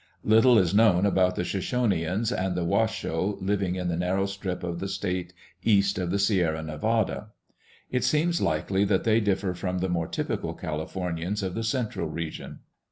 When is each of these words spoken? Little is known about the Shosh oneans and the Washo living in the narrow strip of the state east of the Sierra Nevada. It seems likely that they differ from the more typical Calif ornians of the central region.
Little 0.23 0.57
is 0.57 0.73
known 0.73 1.05
about 1.05 1.35
the 1.35 1.43
Shosh 1.43 1.73
oneans 1.75 2.35
and 2.35 2.55
the 2.55 2.65
Washo 2.65 3.39
living 3.39 3.75
in 3.75 3.87
the 3.87 3.95
narrow 3.95 4.25
strip 4.25 4.63
of 4.63 4.79
the 4.79 4.87
state 4.87 5.31
east 5.63 5.99
of 5.99 6.09
the 6.09 6.17
Sierra 6.17 6.63
Nevada. 6.63 7.27
It 7.91 8.03
seems 8.03 8.41
likely 8.41 8.83
that 8.85 9.03
they 9.03 9.19
differ 9.19 9.53
from 9.53 9.77
the 9.77 9.89
more 9.89 10.07
typical 10.07 10.55
Calif 10.55 10.93
ornians 10.95 11.43
of 11.43 11.53
the 11.53 11.63
central 11.63 12.07
region. 12.07 12.61